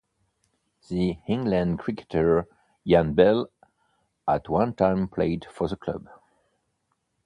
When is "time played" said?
4.73-5.45